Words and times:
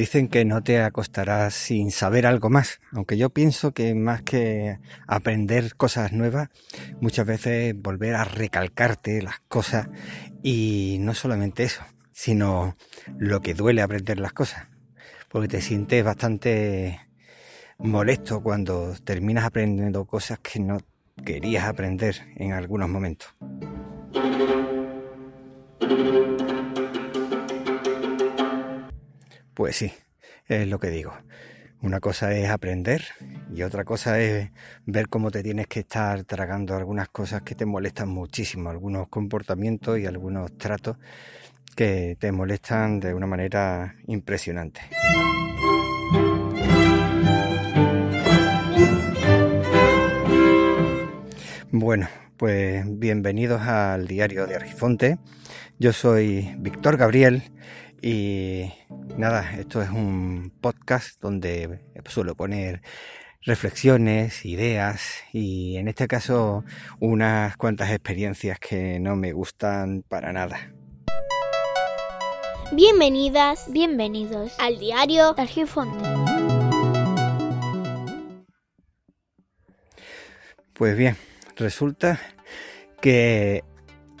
Dicen 0.00 0.28
que 0.28 0.46
no 0.46 0.62
te 0.62 0.80
acostarás 0.80 1.52
sin 1.52 1.90
saber 1.90 2.24
algo 2.26 2.48
más, 2.48 2.80
aunque 2.90 3.18
yo 3.18 3.28
pienso 3.28 3.72
que 3.72 3.94
más 3.94 4.22
que 4.22 4.78
aprender 5.06 5.76
cosas 5.76 6.12
nuevas, 6.12 6.48
muchas 7.02 7.26
veces 7.26 7.74
volver 7.76 8.14
a 8.14 8.24
recalcarte 8.24 9.20
las 9.20 9.40
cosas 9.40 9.90
y 10.42 10.96
no 11.00 11.12
solamente 11.12 11.64
eso, 11.64 11.82
sino 12.12 12.78
lo 13.18 13.42
que 13.42 13.52
duele 13.52 13.82
aprender 13.82 14.18
las 14.20 14.32
cosas, 14.32 14.68
porque 15.28 15.48
te 15.48 15.60
sientes 15.60 16.02
bastante 16.02 16.98
molesto 17.76 18.42
cuando 18.42 18.94
terminas 19.04 19.44
aprendiendo 19.44 20.06
cosas 20.06 20.38
que 20.38 20.60
no 20.60 20.78
querías 21.26 21.64
aprender 21.64 22.26
en 22.36 22.54
algunos 22.54 22.88
momentos. 22.88 23.34
Pues 29.70 29.76
sí, 29.76 29.92
es 30.48 30.66
lo 30.66 30.80
que 30.80 30.90
digo. 30.90 31.12
Una 31.80 32.00
cosa 32.00 32.34
es 32.34 32.50
aprender 32.50 33.04
y 33.54 33.62
otra 33.62 33.84
cosa 33.84 34.18
es 34.18 34.50
ver 34.84 35.08
cómo 35.08 35.30
te 35.30 35.44
tienes 35.44 35.68
que 35.68 35.78
estar 35.78 36.24
tragando 36.24 36.74
algunas 36.74 37.08
cosas 37.08 37.42
que 37.42 37.54
te 37.54 37.66
molestan 37.66 38.08
muchísimo, 38.08 38.68
algunos 38.68 39.06
comportamientos 39.06 39.96
y 40.00 40.06
algunos 40.06 40.58
tratos 40.58 40.96
que 41.76 42.16
te 42.18 42.32
molestan 42.32 42.98
de 42.98 43.14
una 43.14 43.28
manera 43.28 43.94
impresionante. 44.08 44.80
Bueno, 51.70 52.08
pues 52.36 52.84
bienvenidos 52.88 53.62
al 53.62 54.08
diario 54.08 54.48
de 54.48 54.56
Argifonte. 54.56 55.18
Yo 55.78 55.92
soy 55.92 56.56
Víctor 56.58 56.96
Gabriel 56.96 57.44
y 58.02 58.72
nada, 59.16 59.56
esto 59.58 59.82
es 59.82 59.90
un 59.90 60.52
podcast 60.60 61.20
donde 61.20 61.80
suelo 62.06 62.34
poner 62.34 62.82
reflexiones, 63.42 64.44
ideas 64.44 65.24
y 65.32 65.76
en 65.76 65.88
este 65.88 66.06
caso 66.06 66.64
unas 66.98 67.56
cuantas 67.56 67.90
experiencias 67.90 68.58
que 68.58 69.00
no 69.00 69.16
me 69.16 69.32
gustan 69.32 70.02
para 70.08 70.32
nada. 70.32 70.72
Bienvenidas, 72.72 73.70
bienvenidos 73.72 74.52
al 74.60 74.78
diario 74.78 75.34
Argifonte. 75.36 76.04
Pues 80.72 80.96
bien, 80.96 81.16
resulta 81.56 82.20
que 83.00 83.64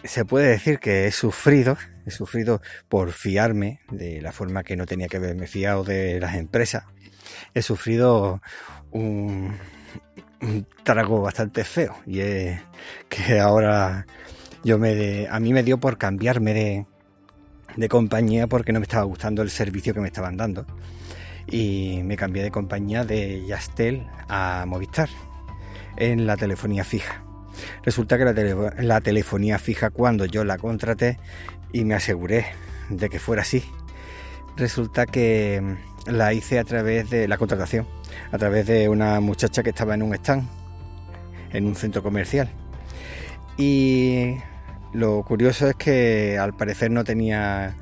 se 0.04 0.24
puede 0.24 0.48
decir 0.48 0.78
que 0.78 1.06
he 1.06 1.12
sufrido 1.12 1.76
he 2.06 2.10
sufrido 2.10 2.60
por 2.88 3.12
fiarme 3.12 3.80
de 3.90 4.20
la 4.20 4.32
forma 4.32 4.62
que 4.64 4.76
no 4.76 4.86
tenía 4.86 5.08
que 5.08 5.16
haberme 5.16 5.46
fiado 5.46 5.84
de 5.84 6.20
las 6.20 6.34
empresas. 6.34 6.84
He 7.54 7.62
sufrido 7.62 8.42
un, 8.90 9.56
trago 10.82 11.20
bastante 11.22 11.64
feo 11.64 11.96
y 12.06 12.20
es 12.20 12.60
que 13.08 13.40
ahora 13.40 14.06
yo 14.64 14.78
me 14.78 15.26
a 15.28 15.38
mí 15.40 15.52
me 15.52 15.62
dio 15.62 15.78
por 15.78 15.98
cambiarme 15.98 16.54
de, 16.54 16.86
de 17.76 17.88
compañía 17.88 18.46
porque 18.46 18.72
no 18.72 18.80
me 18.80 18.84
estaba 18.84 19.04
gustando 19.04 19.42
el 19.42 19.50
servicio 19.50 19.94
que 19.94 20.00
me 20.00 20.08
estaban 20.08 20.36
dando 20.36 20.66
y 21.46 22.00
me 22.04 22.16
cambié 22.16 22.42
de 22.42 22.50
compañía 22.50 23.04
de 23.04 23.44
Yastel 23.46 24.06
a 24.28 24.64
Movistar 24.66 25.08
en 25.96 26.26
la 26.26 26.36
telefonía 26.36 26.84
fija. 26.84 27.29
Resulta 27.82 28.18
que 28.18 28.24
la, 28.82 29.00
telefonía 29.00 29.58
fija 29.58 29.90
cuando 29.90 30.24
yo 30.26 30.44
la 30.44 30.58
contraté 30.58 31.18
y 31.72 31.84
me 31.84 31.94
aseguré 31.94 32.46
de 32.88 33.08
que 33.08 33.18
fuera 33.18 33.42
así. 33.42 33.64
Resulta 34.56 35.06
que 35.06 35.60
mm, 35.62 36.10
la 36.10 36.32
hice 36.32 36.58
a 36.58 36.64
través 36.64 37.10
de 37.10 37.28
la 37.28 37.38
contratación, 37.38 37.86
a 38.32 38.38
través 38.38 38.66
de 38.66 38.88
una 38.88 39.20
muchacha 39.20 39.62
que 39.62 39.70
estaba 39.70 39.94
en 39.94 40.02
un 40.02 40.14
stand, 40.14 40.48
en 41.52 41.66
un 41.66 41.74
centro 41.74 42.02
comercial. 42.02 42.50
Y 43.56 44.36
lo 44.92 45.22
curioso 45.22 45.68
es 45.68 45.76
que 45.76 46.38
al 46.38 46.54
parecer 46.54 46.90
no 46.90 47.04
tenía, 47.04 47.76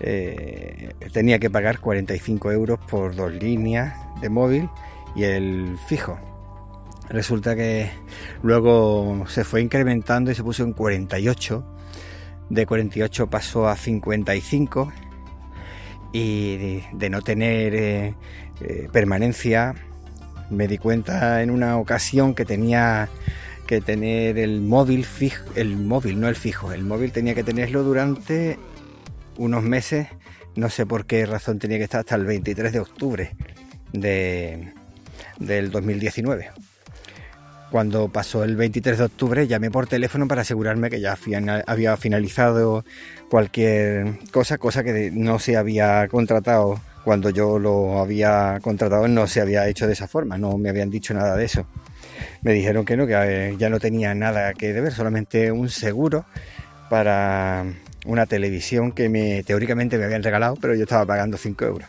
eh, 0.00 0.94
tenía 1.12 1.38
que 1.38 1.50
pagar 1.50 1.80
45 1.80 2.52
euros 2.52 2.78
por 2.90 3.14
dos 3.14 3.32
líneas 3.32 3.94
de 4.20 4.28
móvil 4.28 4.68
y 5.14 5.24
el 5.24 5.76
fijo. 5.86 6.18
Resulta 7.10 7.56
que 7.56 7.90
luego 8.42 9.24
se 9.28 9.44
fue 9.44 9.62
incrementando 9.62 10.30
y 10.30 10.34
se 10.34 10.42
puso 10.42 10.62
en 10.62 10.72
48 10.72 11.64
de 12.50 12.66
48 12.66 13.28
pasó 13.28 13.68
a 13.68 13.76
55 13.76 14.92
y 16.12 16.80
de, 16.92 17.10
no 17.10 17.22
tener 17.22 17.74
eh, 17.74 18.14
eh, 18.60 18.88
permanencia 18.90 19.74
me 20.50 20.66
di 20.66 20.78
cuenta 20.78 21.42
en 21.42 21.50
una 21.50 21.76
ocasión 21.76 22.34
que 22.34 22.44
tenía 22.44 23.08
que 23.66 23.82
tener 23.82 24.38
el 24.38 24.62
móvil 24.62 25.04
fijo, 25.04 25.44
el 25.54 25.76
móvil, 25.76 26.18
no 26.18 26.28
el 26.28 26.36
fijo, 26.36 26.72
el 26.72 26.84
móvil 26.84 27.12
tenía 27.12 27.34
que 27.34 27.44
tenerlo 27.44 27.82
durante 27.82 28.58
unos 29.36 29.62
meses, 29.62 30.08
no 30.56 30.70
sé 30.70 30.86
por 30.86 31.04
qué 31.04 31.26
razón 31.26 31.58
tenía 31.58 31.76
que 31.76 31.84
estar 31.84 32.00
hasta 32.00 32.14
el 32.14 32.24
23 32.24 32.72
de 32.72 32.80
octubre 32.80 33.36
de, 33.92 34.72
del 35.38 35.70
2019. 35.70 36.50
Cuando 37.70 38.08
pasó 38.08 38.44
el 38.44 38.56
23 38.56 38.96
de 38.96 39.04
octubre 39.04 39.46
llamé 39.46 39.70
por 39.70 39.86
teléfono 39.86 40.26
para 40.26 40.40
asegurarme 40.40 40.88
que 40.88 41.00
ya 41.00 41.18
había 41.66 41.96
finalizado 41.98 42.84
cualquier 43.28 44.18
cosa, 44.30 44.56
cosa 44.56 44.82
que 44.82 45.10
no 45.12 45.38
se 45.38 45.56
había 45.56 46.08
contratado 46.08 46.80
cuando 47.04 47.30
yo 47.30 47.58
lo 47.58 48.00
había 48.00 48.58
contratado, 48.62 49.06
no 49.08 49.26
se 49.26 49.40
había 49.40 49.66
hecho 49.68 49.86
de 49.86 49.92
esa 49.92 50.08
forma, 50.08 50.36
no 50.38 50.58
me 50.58 50.68
habían 50.68 50.90
dicho 50.90 51.14
nada 51.14 51.36
de 51.36 51.44
eso. 51.44 51.66
Me 52.42 52.52
dijeron 52.52 52.84
que 52.84 52.96
no, 52.96 53.06
que 53.06 53.14
eh, 53.14 53.56
ya 53.58 53.70
no 53.70 53.80
tenía 53.80 54.14
nada 54.14 54.52
que 54.54 54.72
deber, 54.72 54.92
solamente 54.92 55.50
un 55.52 55.68
seguro 55.68 56.24
para 56.90 57.64
una 58.04 58.26
televisión 58.26 58.92
que 58.92 59.08
me, 59.08 59.42
teóricamente 59.42 59.98
me 59.98 60.04
habían 60.04 60.22
regalado, 60.22 60.56
pero 60.60 60.74
yo 60.74 60.82
estaba 60.82 61.06
pagando 61.06 61.36
5 61.36 61.64
euros 61.64 61.88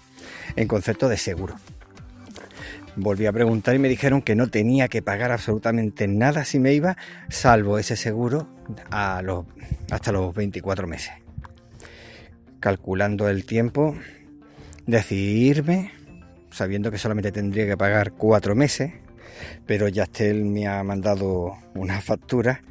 en 0.56 0.68
concepto 0.68 1.08
de 1.10 1.18
seguro. 1.18 1.56
Volví 3.02 3.28
a 3.28 3.32
preguntar 3.32 3.76
y 3.76 3.80
me 3.80 3.88
dijeron 3.88 4.22
que 4.22 4.36
no 4.36 4.50
tenía 4.50 4.90
que 4.90 5.02
pagar 5.02 5.32
absolutamente 5.32 6.06
nada 6.10 6.44
si 6.44 6.60
me 6.60 6.74
iba, 6.74 6.98
salvo 7.30 7.80
ese 7.80 7.96
seguro 7.96 8.50
hasta 8.92 10.12
los 10.12 10.36
24 10.36 10.86
meses. 10.86 11.14
Calculando 12.60 13.30
el 13.30 13.46
tiempo, 13.46 13.96
decidirme, 14.86 15.94
sabiendo 16.52 16.92
que 16.92 16.98
solamente 16.98 17.32
tendría 17.32 17.66
que 17.66 17.78
pagar 17.78 18.12
cuatro 18.12 18.54
meses, 18.54 18.92
pero 19.66 19.88
Yastel 19.88 20.44
me 20.44 20.68
ha 20.68 20.84
mandado 20.84 21.54
una 21.76 22.02
factura 22.02 22.64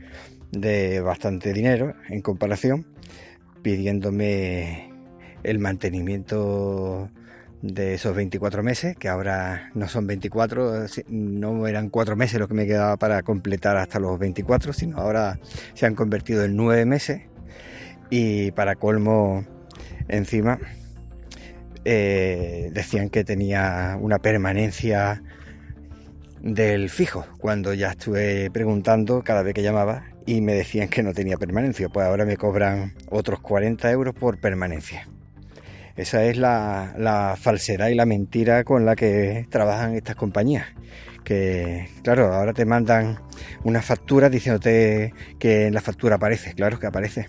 de 0.53 1.01
bastante 1.01 1.55
dinero 1.55 1.95
en 2.11 2.21
comparación, 2.21 2.87
pidiéndome 3.63 4.93
el 5.43 5.59
mantenimiento 5.59 7.09
de 7.63 7.95
esos 7.95 8.15
24 8.15 8.63
meses, 8.63 8.97
que 8.97 9.09
ahora 9.09 9.71
no 9.75 9.89
son 9.89 10.07
24, 10.07 10.87
no 11.09 11.67
eran 11.67 11.91
4 11.91 12.17
meses 12.17 12.39
lo 12.39 12.49
que 12.49 12.55
me 12.55 12.67
quedaba 12.67 12.97
para 12.97 13.23
completar 13.23 13.77
hasta 13.77 13.99
los 13.99 14.19
24, 14.19 14.73
sino 14.73 14.99
ahora 14.99 15.39
se 15.75 15.87
han 15.87 15.95
convertido 15.95 16.45
en 16.45 16.57
9 16.57 16.85
meses. 16.85 17.23
Y 18.11 18.53
para 18.53 18.77
colmo, 18.77 19.45
encima, 20.09 20.59
eh, 21.85 22.71
decían 22.73 23.11
que 23.11 23.25
tenía 23.25 23.99
una 24.01 24.19
permanencia 24.19 25.23
del 26.41 26.89
fijo, 26.91 27.27
cuando 27.39 27.75
ya 27.75 27.91
estuve 27.91 28.51
preguntando 28.51 29.23
cada 29.23 29.43
vez 29.43 29.55
que 29.55 29.63
llamaba 29.63 30.05
y 30.25 30.41
me 30.41 30.55
decían 30.55 30.89
que 30.89 31.03
no 31.03 31.13
tenía 31.13 31.37
permanencia, 31.37 31.89
pues 31.89 32.07
ahora 32.07 32.25
me 32.25 32.37
cobran 32.37 32.95
otros 33.11 33.41
40 33.41 33.91
euros 33.91 34.15
por 34.15 34.39
permanencia. 34.39 35.09
Esa 35.99 36.25
es 36.27 36.37
la, 36.37 37.35
falsedad 37.37 37.89
y 37.89 37.97
la 37.97 38.07
mentira 38.07 38.63
con 38.63 38.87
la 38.87 38.95
que 38.95 39.49
trabajan 39.51 39.97
estas 39.97 40.15
compañías. 40.15 40.65
Que, 41.25 41.89
claro, 42.05 42.33
ahora 42.33 42.53
te 42.53 42.65
mandan 42.65 43.19
una 43.65 43.83
factura 43.83 44.31
diciéndote 44.31 45.13
que 45.41 45.67
en 45.67 45.75
la 45.75 45.81
factura 45.81 46.15
aparece. 46.15 46.55
Claro 46.55 46.79
que 46.79 46.87
aparece. 46.87 47.29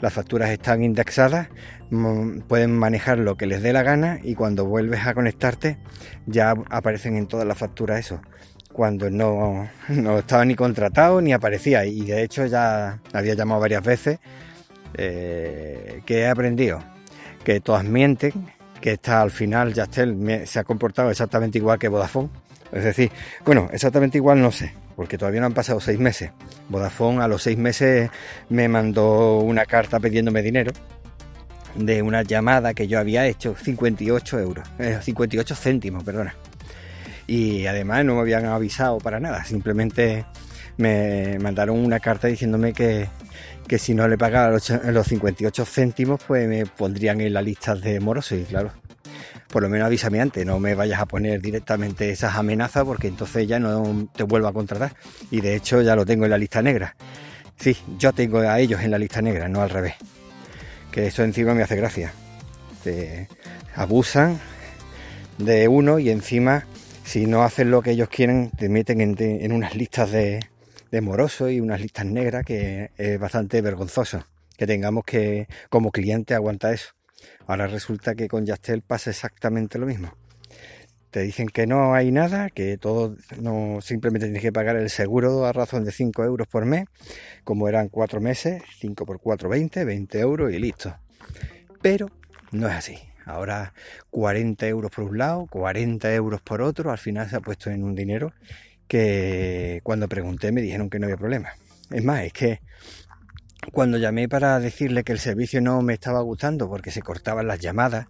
Las 0.00 0.12
facturas 0.12 0.50
están 0.50 0.82
indexadas, 0.82 1.48
mm, 1.90 2.40
pueden 2.40 2.76
manejar 2.76 3.18
lo 3.18 3.36
que 3.36 3.46
les 3.46 3.62
dé 3.62 3.72
la 3.72 3.84
gana 3.84 4.18
y 4.20 4.34
cuando 4.34 4.66
vuelves 4.66 5.06
a 5.06 5.14
conectarte 5.14 5.78
ya 6.26 6.56
aparecen 6.70 7.16
en 7.16 7.28
todas 7.28 7.46
las 7.46 7.56
facturas 7.56 8.00
eso. 8.00 8.20
Cuando 8.72 9.10
no, 9.10 9.68
estaba 10.18 10.44
ni 10.44 10.56
contratado 10.56 11.20
ni 11.20 11.32
aparecía. 11.32 11.84
Y 11.84 12.04
de 12.04 12.24
hecho 12.24 12.46
ya 12.46 12.98
había 13.12 13.34
llamado 13.34 13.60
varias 13.60 13.84
veces 13.84 14.18
eh, 14.94 16.02
que 16.04 16.22
he 16.22 16.26
aprendido 16.26 16.91
que 17.44 17.60
todas 17.60 17.84
mienten, 17.84 18.32
que 18.80 18.92
está 18.92 19.22
al 19.22 19.30
final 19.30 19.72
Yastel 19.72 20.46
se 20.46 20.58
ha 20.58 20.64
comportado 20.64 21.10
exactamente 21.10 21.58
igual 21.58 21.78
que 21.78 21.88
Vodafone. 21.88 22.28
Es 22.72 22.84
decir, 22.84 23.10
bueno, 23.44 23.68
exactamente 23.72 24.18
igual 24.18 24.40
no 24.40 24.50
sé, 24.50 24.72
porque 24.96 25.18
todavía 25.18 25.40
no 25.40 25.46
han 25.46 25.54
pasado 25.54 25.80
seis 25.80 25.98
meses. 25.98 26.30
Vodafone 26.68 27.22
a 27.22 27.28
los 27.28 27.42
seis 27.42 27.58
meses 27.58 28.10
me 28.48 28.68
mandó 28.68 29.38
una 29.38 29.66
carta 29.66 30.00
pidiéndome 30.00 30.42
dinero, 30.42 30.72
de 31.74 32.02
una 32.02 32.22
llamada 32.22 32.74
que 32.74 32.88
yo 32.88 32.98
había 32.98 33.26
hecho, 33.26 33.54
58 33.56 34.40
euros, 34.40 34.68
58 35.02 35.54
eh, 35.54 35.56
céntimos, 35.56 36.04
perdona. 36.04 36.34
Y 37.26 37.66
además 37.66 38.04
no 38.04 38.16
me 38.16 38.20
habían 38.20 38.46
avisado 38.46 38.98
para 38.98 39.20
nada, 39.20 39.44
simplemente 39.44 40.24
me 40.76 41.38
mandaron 41.38 41.78
una 41.78 42.00
carta 42.00 42.28
diciéndome 42.28 42.72
que, 42.72 43.08
que 43.66 43.78
si 43.78 43.94
no 43.94 44.08
le 44.08 44.18
pagaba 44.18 44.50
los, 44.50 45.06
58 45.06 45.64
céntimos, 45.64 46.20
pues 46.26 46.48
me 46.48 46.66
pondrían 46.66 47.20
en 47.20 47.32
la 47.32 47.42
lista 47.42 47.74
de 47.74 48.00
morosos. 48.00 48.38
Y 48.38 48.44
claro, 48.44 48.72
por 49.48 49.62
lo 49.62 49.68
menos 49.68 49.86
avísame 49.86 50.20
antes, 50.20 50.44
no 50.44 50.58
me 50.58 50.74
vayas 50.74 51.00
a 51.00 51.06
poner 51.06 51.40
directamente 51.40 52.10
esas 52.10 52.36
amenazas 52.36 52.84
porque 52.84 53.08
entonces 53.08 53.46
ya 53.46 53.58
no 53.58 54.08
te 54.14 54.24
vuelvo 54.24 54.48
a 54.48 54.52
contratar. 54.52 54.94
Y 55.30 55.40
de 55.40 55.56
hecho 55.56 55.82
ya 55.82 55.96
lo 55.96 56.04
tengo 56.04 56.24
en 56.24 56.30
la 56.30 56.38
lista 56.38 56.62
negra. 56.62 56.96
Sí, 57.56 57.76
yo 57.98 58.12
tengo 58.12 58.38
a 58.40 58.58
ellos 58.58 58.80
en 58.82 58.90
la 58.90 58.98
lista 58.98 59.22
negra, 59.22 59.48
no 59.48 59.62
al 59.62 59.70
revés. 59.70 59.94
Que 60.90 61.06
eso 61.06 61.22
encima 61.22 61.54
me 61.54 61.62
hace 61.62 61.76
gracia. 61.76 62.12
Te 62.82 63.28
abusan 63.74 64.40
de 65.38 65.68
uno 65.68 65.98
y 65.98 66.10
encima 66.10 66.66
si 67.04 67.26
no 67.26 67.42
hacen 67.42 67.70
lo 67.70 67.82
que 67.82 67.92
ellos 67.92 68.08
quieren 68.08 68.50
te 68.50 68.68
meten 68.68 69.00
en 69.00 69.52
unas 69.52 69.74
listas 69.74 70.10
de, 70.10 70.40
de 70.92 71.00
moroso 71.00 71.50
y 71.50 71.60
unas 71.60 71.80
listas 71.80 72.06
negras 72.06 72.44
que 72.44 72.92
es 72.96 73.18
bastante 73.18 73.60
vergonzoso 73.62 74.24
que 74.56 74.66
tengamos 74.66 75.04
que 75.04 75.48
como 75.70 75.90
cliente 75.90 76.34
aguantar 76.34 76.74
eso. 76.74 76.92
Ahora 77.46 77.66
resulta 77.66 78.14
que 78.14 78.28
con 78.28 78.46
Yastel 78.46 78.82
pasa 78.82 79.10
exactamente 79.10 79.78
lo 79.78 79.86
mismo. 79.86 80.14
Te 81.10 81.20
dicen 81.20 81.48
que 81.48 81.66
no 81.66 81.94
hay 81.94 82.12
nada, 82.12 82.48
que 82.48 82.78
todo 82.78 83.16
no 83.40 83.80
simplemente 83.80 84.26
tienes 84.26 84.42
que 84.42 84.52
pagar 84.52 84.76
el 84.76 84.88
seguro 84.88 85.46
a 85.46 85.52
razón 85.52 85.84
de 85.84 85.92
5 85.92 86.24
euros 86.24 86.46
por 86.46 86.64
mes, 86.64 86.86
como 87.42 87.68
eran 87.68 87.88
4 87.88 88.20
meses, 88.20 88.62
5 88.78 89.04
por 89.04 89.20
4, 89.20 89.48
20, 89.48 89.84
20 89.84 90.20
euros 90.20 90.52
y 90.52 90.58
listo. 90.58 90.96
Pero 91.82 92.10
no 92.50 92.68
es 92.68 92.74
así. 92.74 92.98
Ahora 93.24 93.72
40 94.10 94.66
euros 94.68 94.90
por 94.90 95.04
un 95.04 95.18
lado, 95.18 95.46
40 95.50 96.14
euros 96.14 96.40
por 96.40 96.62
otro, 96.62 96.90
al 96.90 96.98
final 96.98 97.28
se 97.28 97.36
ha 97.36 97.40
puesto 97.40 97.70
en 97.70 97.82
un 97.82 97.94
dinero 97.94 98.32
que 98.92 99.80
cuando 99.84 100.06
pregunté 100.06 100.52
me 100.52 100.60
dijeron 100.60 100.90
que 100.90 100.98
no 100.98 101.06
había 101.06 101.16
problema. 101.16 101.54
Es 101.90 102.04
más, 102.04 102.24
es 102.24 102.32
que 102.34 102.60
cuando 103.72 103.96
llamé 103.96 104.28
para 104.28 104.60
decirle 104.60 105.02
que 105.02 105.12
el 105.12 105.18
servicio 105.18 105.62
no 105.62 105.80
me 105.80 105.94
estaba 105.94 106.20
gustando 106.20 106.68
porque 106.68 106.90
se 106.90 107.00
cortaban 107.00 107.46
las 107.46 107.58
llamadas, 107.58 108.08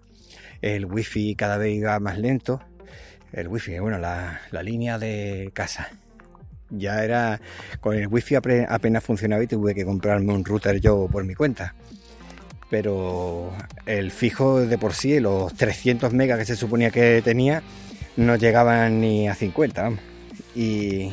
el 0.60 0.86
wifi 0.86 1.36
cada 1.36 1.56
vez 1.56 1.76
iba 1.76 2.00
más 2.00 2.18
lento, 2.18 2.60
el 3.32 3.46
wifi, 3.46 3.78
bueno, 3.78 4.00
la, 4.00 4.40
línea 4.64 4.98
de 4.98 5.52
casa. 5.54 5.88
Ya 6.68 7.04
era, 7.04 7.40
con 7.78 7.94
el 7.94 8.08
wifi 8.08 8.34
apenas 8.34 9.04
funcionaba 9.04 9.44
y 9.44 9.46
tuve 9.46 9.76
que 9.76 9.84
comprarme 9.84 10.32
un 10.32 10.44
router 10.44 10.80
yo 10.80 11.06
por 11.06 11.22
mi 11.22 11.36
cuenta. 11.36 11.76
Pero 12.70 13.52
el 13.86 14.10
fijo 14.10 14.66
de 14.66 14.78
por 14.78 14.94
sí, 14.94 15.20
los 15.20 15.54
300 15.54 16.12
megas 16.12 16.40
que 16.40 16.44
se 16.44 16.56
suponía 16.56 16.90
que 16.90 17.22
tenía, 17.22 17.62
no 18.16 18.34
llegaban 18.34 19.00
ni 19.00 19.28
a 19.28 19.36
50, 19.36 19.80
vamos 19.80 20.11
y, 20.54 21.12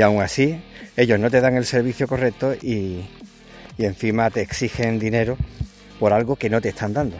aún 0.00 0.22
así 0.22 0.60
ellos 0.96 1.18
no 1.18 1.30
te 1.30 1.40
dan 1.40 1.56
el 1.56 1.64
servicio 1.64 2.06
correcto 2.06 2.54
y, 2.54 3.04
encima 3.78 4.30
te 4.30 4.42
exigen 4.42 5.00
dinero 5.00 5.36
por 5.98 6.12
algo 6.12 6.36
que 6.36 6.48
no 6.48 6.60
te 6.60 6.68
están 6.68 6.92
dando. 6.92 7.16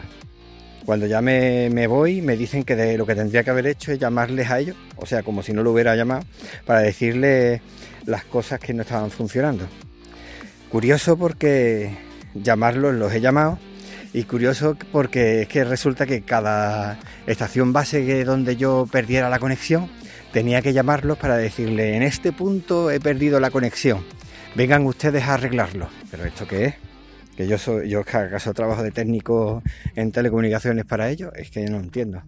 Cuando 0.85 1.07
ya 1.07 1.21
me, 1.21 1.87
voy, 1.87 2.21
me 2.21 2.37
dicen 2.37 2.63
que 2.63 2.75
de 2.75 2.97
lo 2.97 3.05
que 3.05 3.15
tendría 3.15 3.43
que 3.43 3.49
haber 3.49 3.67
hecho 3.67 3.91
es 3.91 3.99
llamarles 3.99 4.49
a 4.49 4.59
ellos, 4.59 4.77
o 4.95 5.05
sea, 5.05 5.23
como 5.23 5.43
si 5.43 5.51
no 5.51 5.63
lo 5.63 5.71
hubiera 5.71 5.95
llamado, 5.95 6.23
para 6.65 6.79
decirles 6.79 7.61
las 8.05 8.23
cosas 8.25 8.59
que 8.59 8.73
no 8.73 8.83
estaban 8.83 9.11
funcionando. 9.11 9.67
Curioso 10.69 11.17
porque 11.17 11.97
llamarlos 12.33 12.95
los 12.95 13.13
he 13.13 13.21
llamado 13.21 13.59
y 14.13 14.23
curioso 14.23 14.77
porque 14.91 15.41
es 15.41 15.47
que 15.47 15.63
resulta 15.63 16.05
que 16.05 16.21
cada 16.21 16.99
estación 17.27 17.73
base 17.73 18.23
donde 18.23 18.55
yo 18.55 18.87
perdiera 18.91 19.29
la 19.29 19.39
conexión 19.39 19.89
tenía 20.33 20.63
que 20.63 20.73
llamarlos 20.73 21.19
para 21.19 21.37
decirle, 21.37 21.95
en 21.95 22.01
este 22.01 22.33
punto 22.33 22.89
he 22.89 22.99
perdido 22.99 23.39
la 23.39 23.51
conexión, 23.51 24.03
vengan 24.55 24.85
ustedes 24.85 25.23
a 25.23 25.35
arreglarlo. 25.35 25.87
Pero 26.09 26.25
¿esto 26.25 26.47
qué 26.47 26.65
es? 26.65 26.75
Que 27.37 27.47
yo 27.47 27.57
soy, 27.57 27.87
yo 27.87 28.01
acaso 28.01 28.53
trabajo 28.53 28.83
de 28.83 28.91
técnico 28.91 29.61
en 29.95 30.11
telecomunicaciones 30.11 30.85
para 30.85 31.09
ellos, 31.09 31.31
es 31.35 31.51
que 31.51 31.63
no 31.65 31.77
entiendo. 31.77 32.23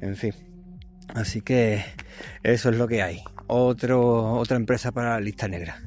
En 0.00 0.16
fin. 0.16 0.32
Así 1.14 1.40
que 1.40 1.84
eso 2.42 2.70
es 2.70 2.76
lo 2.76 2.86
que 2.86 3.02
hay. 3.02 3.22
Otra 3.48 4.56
empresa 4.56 4.92
para 4.92 5.10
la 5.10 5.20
lista 5.20 5.48
negra. 5.48 5.82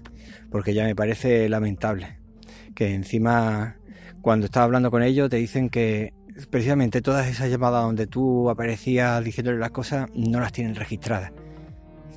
Porque 0.52 0.74
ya 0.74 0.84
me 0.84 0.96
parece 0.96 1.48
lamentable. 1.48 2.18
Que 2.76 2.94
encima, 2.94 3.78
cuando 4.22 4.46
estaba 4.46 4.66
hablando 4.66 4.92
con 4.92 5.04
ellos, 5.04 5.30
te 5.30 5.38
dicen 5.38 5.70
que 5.70 6.14
precisamente 6.48 7.02
todas 7.02 7.28
esas 7.28 7.50
llamadas 7.50 7.84
donde 7.84 8.08
tú 8.08 8.50
aparecías 8.50 9.24
diciéndole 9.24 9.58
las 9.58 9.72
cosas 9.72 10.10
no 10.14 10.40
las 10.40 10.52
tienen 10.52 10.76
registradas. 10.76 11.32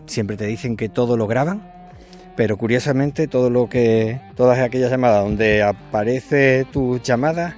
Siempre 0.06 0.36
te 0.36 0.46
dicen 0.46 0.76
que 0.76 0.88
todo 0.88 1.16
lo 1.16 1.26
graban, 1.26 1.62
pero 2.36 2.56
curiosamente 2.56 3.28
todo 3.28 3.50
lo 3.50 3.68
que 3.68 4.20
todas 4.36 4.58
aquellas 4.58 4.90
llamadas 4.90 5.24
donde 5.24 5.62
aparece 5.62 6.66
tus 6.72 7.02
llamadas 7.02 7.54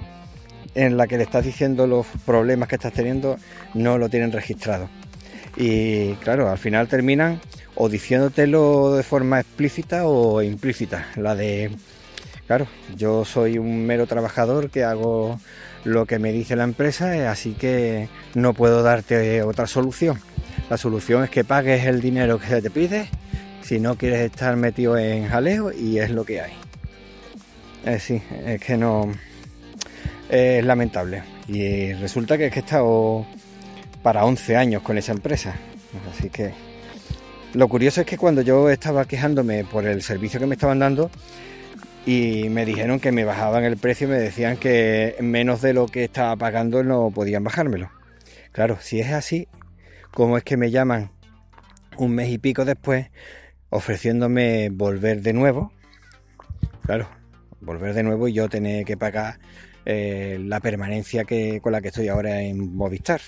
en 0.75 0.97
la 0.97 1.07
que 1.07 1.17
le 1.17 1.23
estás 1.23 1.45
diciendo 1.45 1.87
los 1.87 2.05
problemas 2.25 2.67
que 2.67 2.75
estás 2.75 2.93
teniendo 2.93 3.37
no 3.73 3.97
lo 3.97 4.09
tienen 4.09 4.31
registrado. 4.31 4.89
Y 5.57 6.13
claro, 6.15 6.49
al 6.49 6.57
final 6.57 6.87
terminan 6.87 7.39
o 7.75 7.89
diciéndotelo 7.89 8.95
de 8.95 9.03
forma 9.03 9.39
explícita 9.39 10.05
o 10.05 10.41
implícita. 10.41 11.07
La 11.15 11.35
de, 11.35 11.71
claro, 12.47 12.67
yo 12.95 13.25
soy 13.25 13.57
un 13.57 13.85
mero 13.85 14.05
trabajador 14.05 14.69
que 14.69 14.83
hago 14.83 15.39
lo 15.85 16.05
que 16.05 16.19
me 16.19 16.33
dice 16.33 16.55
la 16.55 16.65
empresa, 16.65 17.31
así 17.31 17.53
que 17.53 18.09
no 18.33 18.53
puedo 18.53 18.83
darte 18.83 19.43
otra 19.43 19.67
solución. 19.67 20.19
La 20.69 20.77
solución 20.77 21.23
es 21.23 21.29
que 21.29 21.43
pagues 21.43 21.85
el 21.85 22.01
dinero 22.01 22.39
que 22.39 22.47
se 22.47 22.61
te 22.61 22.69
pide 22.69 23.07
si 23.61 23.79
no 23.79 23.95
quieres 23.95 24.19
estar 24.19 24.55
metido 24.57 24.97
en 24.97 25.27
jaleo 25.27 25.71
y 25.71 25.99
es 25.99 26.09
lo 26.09 26.25
que 26.25 26.41
hay. 26.41 26.53
Eh, 27.85 27.99
sí, 27.99 28.21
es 28.45 28.59
que 28.61 28.77
no. 28.77 29.11
Es 30.29 30.65
lamentable. 30.65 31.23
Y 31.47 31.93
resulta 31.93 32.37
que 32.37 32.49
que 32.49 32.59
he 32.59 32.63
estado 32.63 33.25
para 34.01 34.25
11 34.25 34.55
años 34.55 34.81
con 34.81 34.97
esa 34.97 35.11
empresa. 35.11 35.55
Así 36.11 36.29
que. 36.29 36.51
Lo 37.53 37.69
curioso 37.69 38.01
es 38.01 38.07
que 38.07 38.17
cuando 38.17 38.41
yo 38.41 38.69
estaba 38.69 39.05
quejándome 39.05 39.63
por 39.63 39.85
el 39.85 40.01
servicio 40.01 40.39
que 40.39 40.45
me 40.45 40.55
estaban 40.55 40.79
dando, 40.79 41.09
y 42.05 42.49
me 42.49 42.65
dijeron 42.65 42.99
que 42.99 43.11
me 43.11 43.25
bajaban 43.25 43.63
el 43.63 43.77
precio 43.77 44.07
me 44.07 44.19
decían 44.19 44.57
que 44.57 45.15
menos 45.21 45.61
de 45.61 45.73
lo 45.73 45.87
que 45.87 46.03
estaba 46.03 46.35
pagando 46.35 46.83
no 46.83 47.09
podían 47.09 47.43
bajármelo. 47.43 47.89
Claro, 48.51 48.77
si 48.79 48.99
es 48.99 49.11
así, 49.11 49.47
¿cómo 50.11 50.37
es 50.37 50.43
que 50.43 50.55
me 50.55 50.69
llaman 50.69 51.11
un 51.97 52.13
mes 52.13 52.29
y 52.29 52.37
pico 52.37 52.63
después 52.63 53.07
ofreciéndome 53.69 54.69
volver 54.69 55.21
de 55.21 55.33
nuevo? 55.33 55.73
Claro, 56.83 57.09
volver 57.59 57.95
de 57.95 58.03
nuevo 58.03 58.27
y 58.27 58.33
yo 58.33 58.49
tener 58.49 58.85
que 58.85 58.97
pagar 58.97 59.39
eh, 59.85 60.37
la 60.39 60.59
permanencia 60.59 61.23
que, 61.25 61.59
con 61.59 61.71
la 61.71 61.81
que 61.81 61.87
estoy 61.87 62.07
ahora 62.07 62.41
en 62.41 62.75
Movistar. 62.75 63.21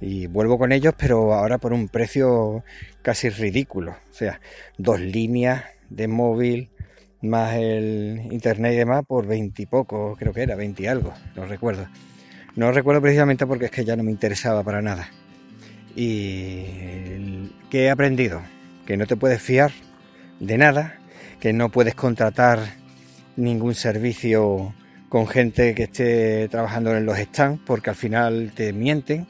Y 0.00 0.28
vuelvo 0.28 0.56
con 0.56 0.72
ellos, 0.72 0.94
pero 0.96 1.34
ahora 1.34 1.58
por 1.58 1.72
un 1.72 1.88
precio 1.88 2.64
casi 3.02 3.28
ridículo. 3.28 3.96
O 4.10 4.14
sea, 4.14 4.40
dos 4.78 5.00
líneas 5.00 5.64
de 5.90 6.08
móvil, 6.08 6.70
más 7.22 7.54
el 7.56 8.20
internet 8.30 8.72
y 8.74 8.76
demás 8.76 9.04
por 9.06 9.26
20 9.26 9.62
y 9.62 9.66
poco, 9.66 10.16
creo 10.18 10.32
que 10.32 10.42
era, 10.42 10.56
20 10.56 10.82
y 10.82 10.86
algo, 10.86 11.12
no 11.36 11.44
recuerdo. 11.46 11.86
No 12.56 12.72
recuerdo 12.72 13.00
precisamente 13.00 13.46
porque 13.46 13.66
es 13.66 13.70
que 13.70 13.84
ya 13.84 13.96
no 13.96 14.02
me 14.02 14.10
interesaba 14.10 14.62
para 14.62 14.82
nada. 14.82 15.08
Y 15.94 17.50
¿qué 17.70 17.84
he 17.84 17.90
aprendido? 17.90 18.42
Que 18.86 18.96
no 18.96 19.06
te 19.06 19.16
puedes 19.16 19.40
fiar 19.40 19.70
de 20.40 20.58
nada, 20.58 20.98
que 21.38 21.52
no 21.52 21.70
puedes 21.70 21.94
contratar 21.94 22.58
ningún 23.36 23.74
servicio 23.74 24.74
con 25.08 25.26
gente 25.26 25.74
que 25.74 25.84
esté 25.84 26.48
trabajando 26.48 26.96
en 26.96 27.04
los 27.04 27.18
stands 27.18 27.60
porque 27.66 27.90
al 27.90 27.96
final 27.96 28.52
te 28.54 28.72
mienten, 28.72 29.26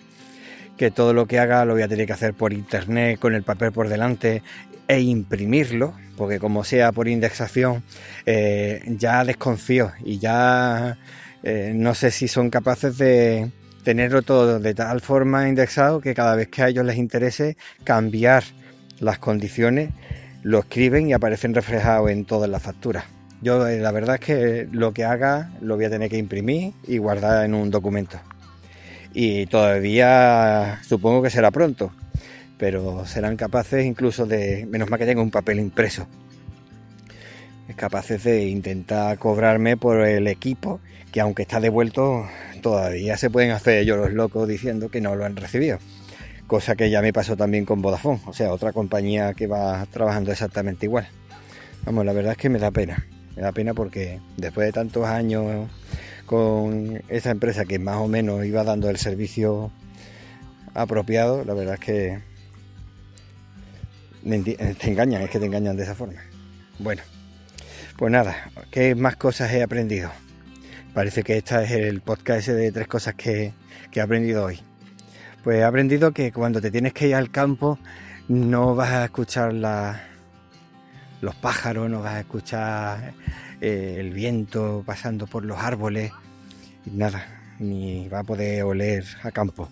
que 0.77 0.91
todo 0.91 1.13
lo 1.13 1.27
que 1.27 1.39
haga 1.39 1.65
lo 1.65 1.75
voy 1.75 1.83
a 1.83 1.89
tener 1.89 2.07
que 2.07 2.13
hacer 2.13 2.35
por 2.35 2.53
internet 2.53 3.19
con 3.19 3.35
el 3.35 3.43
papel 3.43 3.73
por 3.73 3.89
delante 3.89 4.43
e 4.91 5.03
imprimirlo, 5.03 5.95
porque 6.17 6.41
como 6.41 6.65
sea 6.65 6.91
por 6.91 7.07
indexación, 7.07 7.85
eh, 8.27 8.83
ya 8.99 9.25
desconfío 9.25 9.93
y 10.05 10.19
ya 10.19 10.99
eh, 11.45 11.71
no 11.77 11.95
sé 11.95 12.11
si 12.11 12.27
son 12.27 12.51
capaces 12.51 12.99
de 12.99 13.53
tenerlo 13.85 14.23
todo 14.23 14.59
de 14.59 14.75
tal 14.75 15.01
forma 15.01 15.49
indexado 15.49 16.01
que 16.01 16.13
cada 16.13 16.35
vez 16.35 16.49
que 16.49 16.63
a 16.63 16.69
ellos 16.71 16.85
les 16.85 16.97
interese 16.97 17.57
cambiar 17.85 18.43
las 18.99 19.21
condiciones, 19.21 19.91
lo 20.43 20.59
escriben 20.59 21.09
y 21.09 21.13
aparecen 21.13 21.55
reflejados 21.55 22.11
en 22.11 22.25
todas 22.25 22.51
las 22.51 22.61
facturas. 22.61 23.05
Yo 23.43 23.69
eh, 23.69 23.79
la 23.79 23.93
verdad 23.93 24.17
es 24.17 24.21
que 24.23 24.69
lo 24.73 24.93
que 24.93 25.05
haga 25.05 25.53
lo 25.61 25.77
voy 25.77 25.85
a 25.85 25.91
tener 25.91 26.11
que 26.11 26.19
imprimir 26.19 26.73
y 26.89 26.99
guardar 26.99 27.45
en 27.45 27.55
un 27.55 27.71
documento. 27.71 28.19
Y 29.15 29.47
todavía 29.47 30.81
supongo 30.83 31.23
que 31.23 31.31
será 31.31 31.53
pronto, 31.53 31.93
pero 32.61 33.07
serán 33.07 33.39
capaces 33.39 33.87
incluso 33.87 34.27
de, 34.27 34.67
menos 34.67 34.91
mal 34.91 35.01
que 35.01 35.07
tenga 35.07 35.23
un 35.23 35.31
papel 35.31 35.59
impreso. 35.59 36.07
capaces 37.75 38.23
de 38.25 38.49
intentar 38.49 39.17
cobrarme 39.19 39.79
por 39.79 40.07
el 40.07 40.27
equipo, 40.27 40.81
que 41.11 41.23
aunque 41.23 41.43
está 41.43 41.59
devuelto, 41.59 42.27
todavía 42.61 43.17
se 43.17 43.31
pueden 43.31 43.53
hacer 43.53 43.79
ellos 43.79 43.97
los 43.97 44.13
locos 44.13 44.47
diciendo 44.47 44.91
que 44.91 45.01
no 45.01 45.17
lo 45.17 45.25
han 45.25 45.37
recibido. 45.37 45.79
Cosa 46.47 46.77
que 46.77 46.91
ya 46.91 47.01
me 47.01 47.15
pasó 47.15 47.35
también 47.35 47.65
con 47.65 47.81
Vodafone, 47.81 48.21
o 48.27 48.35
sea, 48.35 48.53
otra 48.53 48.73
compañía 48.73 49.33
que 49.33 49.47
va 49.47 49.87
trabajando 49.87 50.31
exactamente 50.31 50.85
igual. 50.85 51.09
Vamos, 51.87 52.05
la 52.05 52.13
verdad 52.13 52.33
es 52.33 52.39
que 52.39 52.51
me 52.51 52.59
da 52.59 52.71
pena. 52.71 53.07
Me 53.37 53.43
da 53.43 53.53
pena 53.53 53.73
porque 53.73 54.21
después 54.37 54.67
de 54.67 54.73
tantos 54.73 55.07
años 55.07 55.71
con 56.27 57.03
esa 57.09 57.31
empresa 57.31 57.65
que 57.65 57.79
más 57.79 57.97
o 57.97 58.09
menos 58.09 58.45
iba 58.45 58.65
dando 58.65 58.91
el 58.91 58.99
servicio 58.99 59.71
apropiado, 60.75 61.45
la 61.45 61.55
verdad 61.55 61.75
es 61.75 61.81
que 61.81 62.30
te 64.23 64.91
engañan, 64.91 65.23
es 65.23 65.31
que 65.31 65.39
te 65.39 65.47
engañan 65.47 65.77
de 65.77 65.83
esa 65.83 65.95
forma. 65.95 66.21
Bueno, 66.79 67.03
pues 67.97 68.11
nada, 68.13 68.51
¿qué 68.71 68.95
más 68.95 69.17
cosas 69.17 69.53
he 69.53 69.63
aprendido? 69.63 70.11
Parece 70.95 71.23
que 71.23 71.37
este 71.37 71.63
es 71.63 71.71
el 71.71 72.01
podcast 72.01 72.49
de 72.49 72.73
tres 72.73 72.89
cosas 72.89 73.15
que, 73.15 73.53
he 73.93 74.01
aprendido 74.01 74.45
hoy. 74.45 74.61
Pues 75.45 75.59
he 75.59 75.65
aprendido 75.65 76.13
que 76.13 76.33
cuando 76.33 76.61
te 76.61 76.71
tienes 76.71 76.93
que 76.93 77.09
ir 77.09 77.15
al 77.15 77.31
campo 77.31 77.79
no 78.29 78.75
vas 78.75 78.91
a 78.91 79.05
escuchar 79.05 79.53
los 79.53 81.35
pájaros, 81.37 81.89
no 81.89 82.03
vas 82.03 82.15
a 82.15 82.21
escuchar 82.21 83.13
eh, 83.61 83.97
el 83.99 84.13
viento 84.13 84.83
pasando 84.85 85.27
por 85.27 85.45
los 85.45 85.59
árboles, 85.59 86.11
nada, 86.87 87.27
ni 87.59 88.09
va 88.09 88.21
a 88.21 88.25
poder 88.25 88.65
oler 88.65 89.05
a 89.23 89.31
campo. 89.31 89.69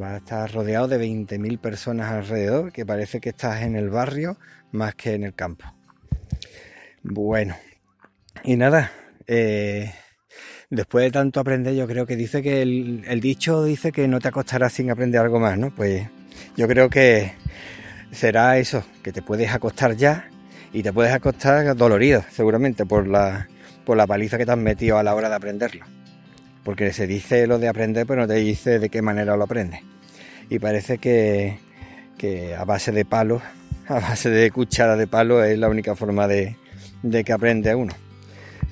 Va 0.00 0.14
a 0.14 0.16
estar 0.18 0.52
rodeado 0.52 0.88
de 0.88 0.98
20.000 0.98 1.58
personas 1.58 2.12
alrededor, 2.12 2.72
que 2.72 2.86
parece 2.86 3.20
que 3.20 3.30
estás 3.30 3.62
en 3.62 3.74
el 3.74 3.90
barrio 3.90 4.38
más 4.72 4.94
que 4.94 5.14
en 5.14 5.24
el 5.24 5.34
campo. 5.34 5.64
Bueno, 7.02 7.56
y 8.44 8.56
nada, 8.56 8.92
eh, 9.26 9.92
después 10.70 11.04
de 11.04 11.10
tanto 11.10 11.40
aprender, 11.40 11.74
yo 11.74 11.86
creo 11.86 12.06
que 12.06 12.16
dice 12.16 12.42
que 12.42 12.62
el, 12.62 13.04
el, 13.08 13.20
dicho 13.20 13.64
dice 13.64 13.92
que 13.92 14.06
no 14.06 14.20
te 14.20 14.28
acostarás 14.28 14.72
sin 14.72 14.90
aprender 14.90 15.20
algo 15.20 15.40
más, 15.40 15.58
¿no? 15.58 15.74
Pues 15.74 16.06
yo 16.56 16.68
creo 16.68 16.88
que 16.88 17.32
será 18.12 18.58
eso, 18.58 18.84
que 19.02 19.12
te 19.12 19.22
puedes 19.22 19.50
acostar 19.50 19.96
ya 19.96 20.28
y 20.72 20.82
te 20.82 20.92
puedes 20.92 21.12
acostar 21.12 21.74
dolorido, 21.76 22.24
seguramente, 22.30 22.86
por 22.86 23.08
la, 23.08 23.48
por 23.84 23.96
la 23.96 24.06
paliza 24.06 24.38
que 24.38 24.46
te 24.46 24.52
has 24.52 24.58
metido 24.58 24.98
a 24.98 25.02
la 25.02 25.14
hora 25.14 25.28
de 25.28 25.34
aprenderlo 25.34 25.84
porque 26.68 26.92
se 26.92 27.06
dice 27.06 27.46
lo 27.46 27.58
de 27.58 27.66
aprender, 27.66 28.06
pero 28.06 28.20
no 28.20 28.28
te 28.28 28.34
dice 28.34 28.78
de 28.78 28.90
qué 28.90 29.00
manera 29.00 29.38
lo 29.38 29.44
aprendes. 29.44 29.80
Y 30.50 30.58
parece 30.58 30.98
que, 30.98 31.56
a 32.58 32.62
base 32.66 32.92
de 32.92 33.06
palo, 33.06 33.40
a 33.88 33.94
base 33.94 34.28
de 34.28 34.50
cuchara 34.50 34.94
de 34.94 35.06
palo, 35.06 35.42
es 35.42 35.58
la 35.58 35.70
única 35.70 35.96
forma 35.96 36.28
de, 36.28 36.58
que 37.24 37.32
aprende 37.32 37.74
uno. 37.74 37.94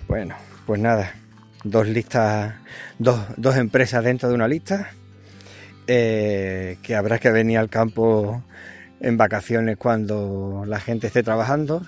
Bueno, 0.09 0.37
pues 0.67 0.79
nada, 0.79 1.15
dos 1.65 1.89
listas, 1.89 2.57
dos, 2.99 3.19
dos 3.39 3.57
empresas 3.57 4.05
dentro 4.05 4.29
de 4.29 4.35
una 4.35 4.47
lista, 4.47 4.91
eh, 5.87 6.77
que 6.83 6.97
habrá 6.97 7.19
que 7.19 7.31
venir 7.31 7.57
al 7.57 7.71
campo 7.71 8.45
en 9.01 9.17
vacaciones 9.17 9.79
cuando 9.79 10.65
la 10.67 10.81
gente 10.81 11.07
esté 11.07 11.23
trabajando. 11.23 11.81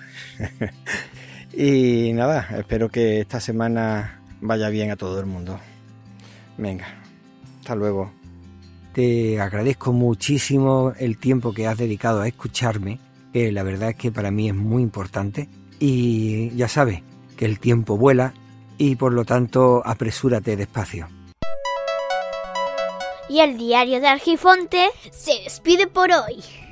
y 1.53 2.13
nada, 2.13 2.47
espero 2.57 2.89
que 2.89 3.19
esta 3.19 3.39
semana 3.39 4.23
vaya 4.41 4.69
bien 4.69 4.89
a 4.89 4.95
todo 4.95 5.19
el 5.19 5.27
mundo. 5.27 5.59
Venga, 6.59 6.87
hasta 7.61 7.73
luego. 7.73 8.11
Te 8.93 9.39
agradezco 9.39 9.93
muchísimo 9.93 10.93
el 10.99 11.17
tiempo 11.17 11.53
que 11.53 11.67
has 11.67 11.77
dedicado 11.77 12.19
a 12.19 12.27
escucharme, 12.27 12.99
que 13.31 13.51
la 13.53 13.63
verdad 13.63 13.91
es 13.91 13.95
que 13.95 14.11
para 14.11 14.29
mí 14.29 14.49
es 14.49 14.55
muy 14.55 14.83
importante. 14.83 15.47
Y 15.79 16.49
ya 16.57 16.67
sabes 16.67 17.01
que 17.37 17.45
el 17.45 17.59
tiempo 17.59 17.97
vuela 17.97 18.33
y 18.77 18.97
por 18.97 19.13
lo 19.13 19.23
tanto 19.23 19.81
apresúrate 19.85 20.57
despacio. 20.57 21.07
Y 23.29 23.39
el 23.39 23.57
diario 23.57 24.01
de 24.01 24.07
Argifonte 24.07 24.89
se 25.11 25.43
despide 25.43 25.87
por 25.87 26.09
hoy. 26.11 26.43